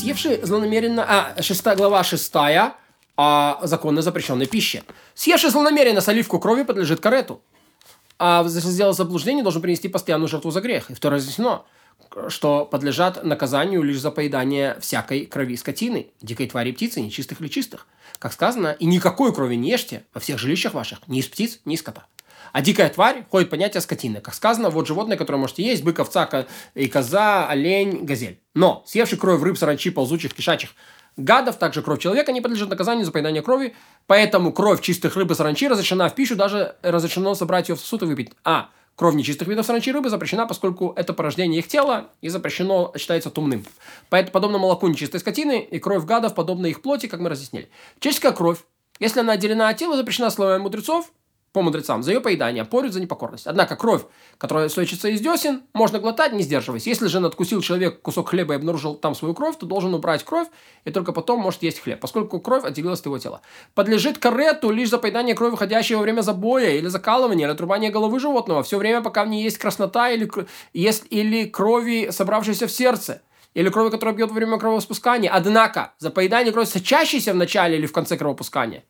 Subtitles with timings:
[0.00, 1.04] Съевший злонамеренно...
[1.06, 2.72] А, шестая глава шестая
[3.18, 4.82] о законно запрещенной пище.
[5.14, 7.42] Съевший злонамеренно соливку крови подлежит карету.
[8.18, 10.90] А сделал заблуждение, должен принести постоянную жертву за грех.
[10.90, 11.64] И второе разъяснено,
[12.28, 17.86] что подлежат наказанию лишь за поедание всякой крови скотины, дикой твари птицы, нечистых или чистых.
[18.18, 21.74] Как сказано, и никакой крови не ешьте во всех жилищах ваших, ни из птиц, ни
[21.74, 22.06] из скота.
[22.52, 24.20] А дикая тварь входит понятие скотины.
[24.20, 28.40] Как сказано, вот животное, которое можете есть, бык, овца и коза, олень, газель.
[28.54, 30.70] Но съевший кровь рыб, саранчи, ползучих, кишачих,
[31.16, 33.74] гадов, также кровь человека не подлежит наказанию за поедание крови,
[34.06, 38.02] поэтому кровь чистых рыб и саранчи разрешена в пищу, даже разрешено собрать ее в сосуд
[38.02, 38.32] и выпить.
[38.44, 43.30] А кровь нечистых видов саранчи рыбы запрещена, поскольку это порождение их тела и запрещено, считается
[43.30, 43.64] тумным.
[44.08, 47.70] Поэтому подобно молоку нечистой скотины и кровь гадов подобно их плоти, как мы разъяснили.
[48.00, 48.58] Человеческая кровь,
[48.98, 51.10] если она отделена от тела, запрещена словами мудрецов,
[51.52, 53.46] по мудрецам за ее поедание, порют за непокорность.
[53.46, 54.02] Однако кровь,
[54.38, 56.86] которая сочится из десен, можно глотать, не сдерживаясь.
[56.86, 60.46] Если же надкусил человек кусок хлеба и обнаружил там свою кровь, то должен убрать кровь
[60.84, 63.40] и только потом может есть хлеб, поскольку кровь отделилась от его тела.
[63.74, 68.20] Подлежит карету лишь за поедание крови, выходящей во время забоя или закалывания, или отрубания головы
[68.20, 70.30] животного, все время, пока в ней есть краснота или,
[70.72, 73.22] есть, или крови, собравшейся в сердце
[73.54, 75.28] или крови, которая бьет во время кровоспускания.
[75.28, 78.84] Однако, за поедание крови, сочащейся в начале или в конце кровопускания–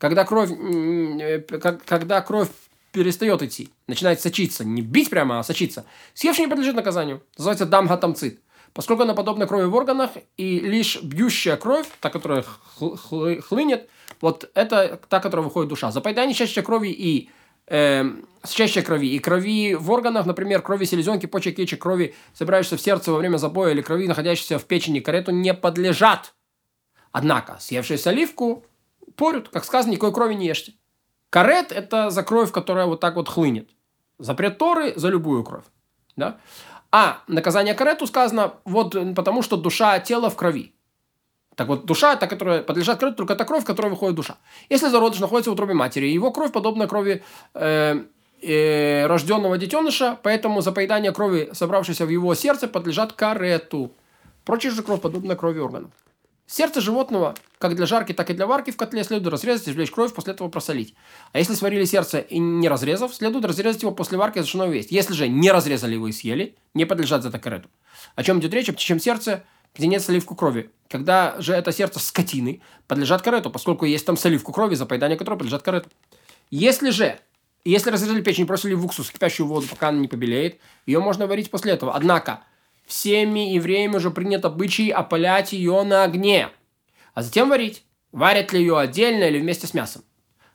[0.00, 1.40] когда кровь, э,
[1.84, 2.48] когда кровь
[2.90, 5.84] перестает идти, начинает сочиться, не бить прямо, а сочиться,
[6.14, 7.22] съевший не подлежит наказанию.
[7.36, 8.40] Называется дамгатамцит.
[8.72, 12.44] Поскольку она подобна крови в органах, и лишь бьющая кровь, та, которая
[12.78, 13.90] хлынет,
[14.20, 15.90] вот это та, которая выходит душа.
[15.90, 17.30] За поедание чаще крови и
[17.66, 18.04] э,
[18.48, 23.12] чаще крови и крови в органах, например, крови селезенки, почек, яичек, крови, собирающейся в сердце
[23.12, 26.32] во время забоя или крови, находящейся в печени, карету, не подлежат.
[27.12, 28.64] Однако, съевший оливку,
[29.20, 30.72] порют, как сказано, никакой крови не ешьте.
[31.28, 33.68] Карет– это за кровь, которая вот так вот хлынет.
[34.18, 35.64] Запрет Торы за любую кровь.
[36.16, 36.38] Да?
[36.90, 40.72] А наказание карету сказано вот потому, что душа тела в крови.
[41.54, 44.36] Так вот, душа, та, которая подлежит карету, только та кровь, в которой выходит душа.
[44.70, 47.22] Если зародыш находится в утробе матери, его кровь подобна крови
[47.54, 48.04] э,
[48.42, 53.90] э, рожденного детеныша, поэтому за поедание крови, собравшейся в его сердце, подлежат карету.
[54.44, 55.90] Прочая же кровь подобна крови органов.
[56.52, 60.12] Сердце животного, как для жарки, так и для варки в котле, следует разрезать, извлечь кровь,
[60.12, 60.96] после этого просолить.
[61.32, 64.90] А если сварили сердце и не разрезав, следует разрезать его после варки и зашено есть.
[64.90, 67.68] Если же не разрезали его и съели, не подлежат за такарету.
[68.16, 68.68] О чем идет речь?
[68.68, 69.44] О птичьем сердце,
[69.76, 70.72] где нет соливку крови.
[70.88, 75.36] Когда же это сердце скотины, подлежат карету, поскольку есть там соливку крови, за поедание которой
[75.36, 75.88] подлежат карету.
[76.50, 77.20] Если же
[77.64, 81.48] если разрезали печень, бросили в уксус, кипящую воду, пока она не побелеет, ее можно варить
[81.48, 81.94] после этого.
[81.94, 82.42] Однако,
[82.90, 86.50] всеми евреями уже принят обычай опалять ее на огне,
[87.14, 87.84] а затем варить.
[88.12, 90.02] Варят ли ее отдельно или вместе с мясом.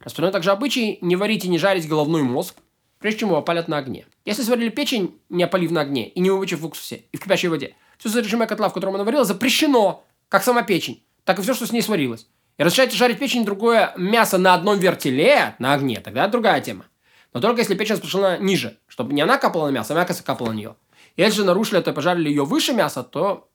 [0.00, 2.56] Распространен также обычай не варить и не жарить головной мозг,
[2.98, 4.06] прежде чем его опалят на огне.
[4.24, 7.48] Если сварили печень, не опалив на огне и не вымочив в уксусе и в кипящей
[7.48, 11.54] воде, все содержимое котла, в котором она варила, запрещено, как сама печень, так и все,
[11.54, 12.26] что с ней сварилось.
[12.58, 16.86] И разрешаете жарить печень другое мясо на одном вертеле, на огне, тогда другая тема.
[17.32, 20.50] Но только если печень спрашена ниже, чтобы не она капала на мясо, а мясо капало
[20.50, 20.76] на нее.
[21.16, 23.48] Если же нарушили это и пожарили ее выше мяса, то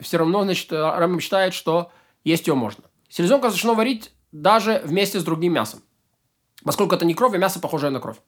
[0.00, 1.90] все равно, значит, Рамбам считает, что
[2.24, 2.84] есть ее можно.
[3.08, 5.82] Селезенку разрешено варить даже вместе с другим мясом.
[6.64, 8.18] Поскольку это не кровь, а мясо похожее на кровь.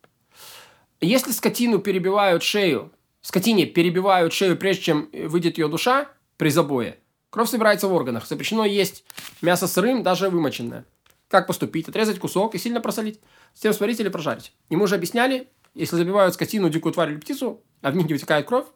[1.01, 2.93] Если скотину перебивают шею,
[3.23, 6.99] скотине перебивают шею, прежде чем выйдет ее душа при забое,
[7.31, 8.27] кровь собирается в органах.
[8.27, 9.05] Запрещено есть
[9.43, 10.85] мясо сырым, даже вымоченное.
[11.29, 11.89] Как поступить?
[11.89, 13.21] Отрезать кусок и сильно просолить.
[13.55, 14.53] Затем сварить или прожарить.
[14.69, 18.15] И мы уже объясняли, если забивают скотину, дикую тварь или птицу, а в них не
[18.15, 18.67] вытекает кровь,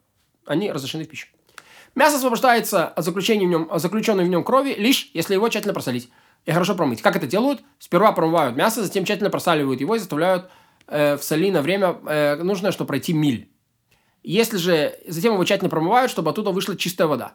[0.46, 1.28] они разрешены в пищу.
[1.94, 6.10] Мясо освобождается от, заключения в нем, заключенной в нем крови, лишь если его тщательно просолить
[6.44, 7.02] и хорошо промыть.
[7.02, 7.62] Как это делают?
[7.78, 10.50] Сперва промывают мясо, затем тщательно просаливают его и заставляют
[10.88, 13.48] э, в соли на время э, нужное, чтобы пройти миль.
[14.22, 17.34] Если же затем его тщательно промывают, чтобы оттуда вышла чистая вода.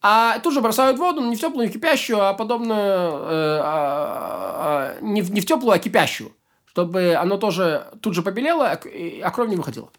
[0.00, 2.74] А тут же бросают воду, но не в теплую, не кипящую, а подобно...
[2.74, 6.32] Э, а, а, не, в, не в теплую, а кипящую.
[6.78, 8.80] Чтобы оно тоже тут же побелело, а,
[9.22, 9.90] а кровь не выходила.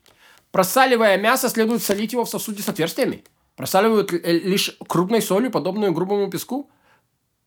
[0.52, 3.26] Просаливая мясо, следует солить его в сосуде с отверстиями.
[3.58, 6.70] Просаливают лишь крупной солью, подобную грубому песку,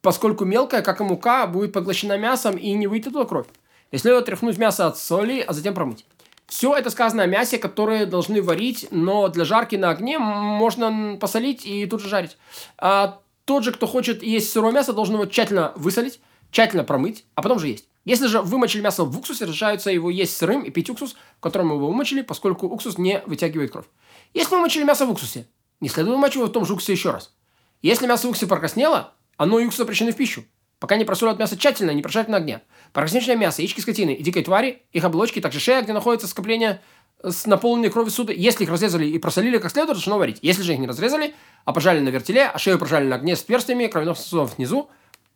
[0.02, 3.46] поскольку мелкая, как и мука, будет поглощена мясом и не выйдет туда кровь.
[3.90, 6.04] И следует тряхнуть мясо от соли, а затем промыть.
[6.46, 11.64] Все это сказано о мясе, которые должны варить, но для жарки на огне можно посолить
[11.64, 12.36] и тут же жарить.
[12.76, 16.20] А тот же, кто хочет есть сырое мясо, должен его тщательно высолить,
[16.50, 17.86] тщательно промыть, а потом же есть.
[18.04, 21.68] Если же вымочили мясо в уксусе, разрешается его есть сырым и пить уксус, в котором
[21.68, 23.86] его вымочили, поскольку уксус не вытягивает кровь.
[24.34, 25.46] Если вымочили мясо в уксусе,
[25.80, 27.32] не следует вымочить его в том же уксусе еще раз.
[27.80, 30.44] Если мясо в уксусе прокраснело, оно и уксус запрещены в пищу,
[30.78, 32.62] пока не просолят мясо тщательно, не прожарят на огне.
[32.92, 36.80] Прокрасневшее мясо, яички скотины и дикой твари, их оболочки, также шея, где находится скопление
[37.22, 40.38] с наполненной кровью суды, если их разрезали и просолили как следует, разрешено варить.
[40.42, 41.34] Если же их не разрезали,
[41.64, 44.90] а пожарили на вертеле, а шею прожарили на огне с отверстиями кровяных сосудов внизу.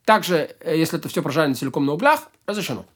[0.07, 2.87] Также, э, если это все прожарено целиком на углях, разрешено.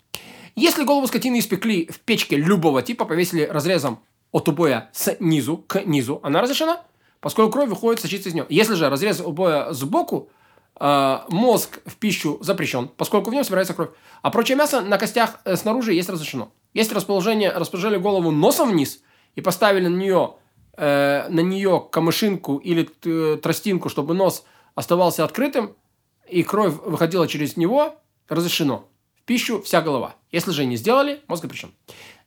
[0.54, 6.20] Если голову скотины испекли в печке любого типа, повесили разрезом от убоя снизу к низу,
[6.22, 6.82] она разрешена,
[7.20, 8.46] поскольку кровь выходит сочиться из нее.
[8.48, 10.30] Если же разрез убоя сбоку,
[10.78, 13.90] э, мозг в пищу запрещен, поскольку в нем собирается кровь.
[14.22, 16.52] А прочее мясо на костях э, снаружи есть разрешено.
[16.74, 19.02] Если расположение, расположили голову носом вниз
[19.34, 20.34] и поставили на нее,
[20.76, 22.84] э, на нее камышинку или
[23.36, 24.44] тростинку, чтобы нос
[24.76, 25.74] оставался открытым,
[26.30, 27.96] и кровь выходила через него,
[28.28, 28.88] разрешено.
[29.16, 30.14] В пищу вся голова.
[30.30, 31.72] Если же не сделали, мозг запрещен.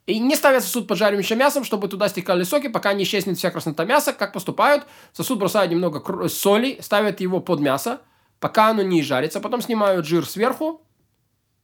[0.05, 3.51] И не ставят сосуд под жарящим мясом, чтобы туда стекали соки, пока не исчезнет вся
[3.51, 4.11] краснота мяса.
[4.11, 4.83] Как поступают?
[5.13, 8.01] В сосуд бросают немного соли, ставят его под мясо,
[8.39, 9.39] пока оно не жарится.
[9.39, 10.81] Потом снимают жир сверху,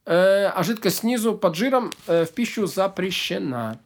[0.06, 3.78] э, а жидкость снизу под жиром э, в пищу запрещена.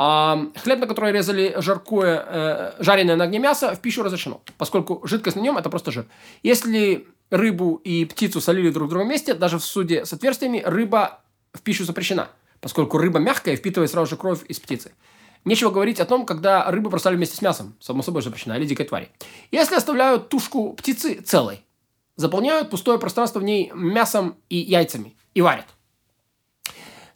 [0.00, 5.04] А хлеб, на который резали жаркое, э, жареное на огне мясо, в пищу разрешено, поскольку
[5.04, 6.06] жидкость на нем– это просто жир.
[6.44, 11.20] Если рыбу и птицу солили друг в другом месте, даже в суде с отверстиями, рыба
[11.52, 12.28] в пищу запрещена,
[12.60, 14.92] поскольку рыба мягкая впитывает сразу же кровь из птицы.
[15.44, 18.86] Нечего говорить о том, когда рыбу бросали вместе с мясом, само собой запрещена, или дикой
[18.86, 19.10] твари.
[19.50, 21.62] Если оставляют тушку птицы целой,
[22.16, 25.66] заполняют пустое пространство в ней мясом и яйцами и варят.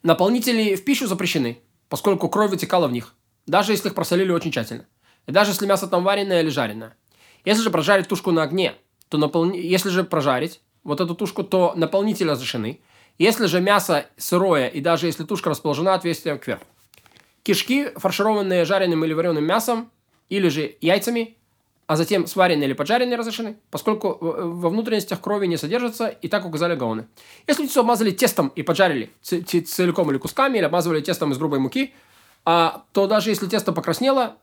[0.03, 3.15] Наполнители в пищу запрещены, поскольку кровь вытекала в них,
[3.47, 4.87] даже если их просолили очень тщательно.
[5.27, 6.97] И даже если мясо там вареное или жареное.
[7.45, 8.75] Если же прожарить тушку на огне,
[9.13, 9.59] то наполни...
[9.59, 12.81] если же прожарить вот эту тушку, то наполнители разрешены.
[13.19, 16.65] Если же мясо сырое, и даже если тушка расположена отверстием кверху.
[17.43, 19.91] Кишки, фаршированные жареным или вареным мясом,
[20.31, 21.37] или же яйцами,
[21.87, 26.75] а затем сваренные или поджаренные разрешены, поскольку во внутренностях крови не содержится, и так указали
[26.75, 27.07] гаоны.
[27.47, 31.93] Если птицу обмазали тестом и поджарили целиком или кусками, или обмазывали тестом из грубой муки,
[32.47, 34.37] а, то даже если тесто покраснело,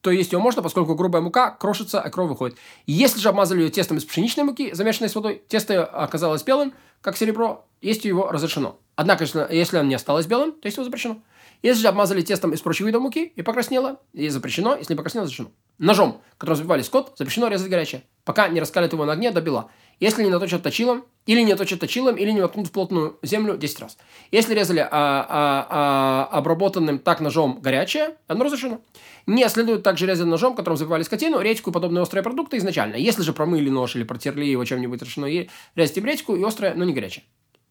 [0.00, 2.56] то есть ее можно, поскольку грубая мука крошится, а кровь выходит.
[2.86, 7.16] Если же обмазали ее тестом из пшеничной муки, замешанной с водой, тесто оказалось белым, как
[7.16, 8.78] серебро, есть его разрешено.
[8.94, 11.20] Однако, если, оно не осталось белым, то есть его запрещено.
[11.62, 15.24] Если же обмазали тестом из прочих видов муки и покраснело, и запрещено, если не покраснело,
[15.24, 15.50] разрешено.
[15.78, 19.70] Ножом, которым взбивали скот, запрещено резать горячее, пока не раскалят его на огне до бела.
[20.00, 23.80] Если не наточат точилом, или не точат точилом, или не воткнут в плотную землю 10
[23.80, 23.98] раз.
[24.30, 28.80] Если резали а, а, а, обработанным так ножом горячее, оно разрешено.
[29.26, 32.96] Не следует также резать ножом, которым забивали скотину, редьку и подобные острые продукты изначально.
[32.96, 36.74] Если же промыли нож или протерли его чем-нибудь разрешено, и резать им редьку и острое,
[36.74, 37.24] но не горячее.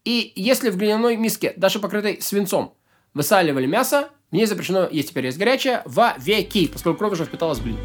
[0.04, 2.77] И если в глиняной миске, даже покрытой свинцом,
[3.18, 7.58] высаливали мясо, в ней запрещено есть теперь есть горячее во веки, поскольку кровь уже впиталась
[7.58, 7.78] в глину.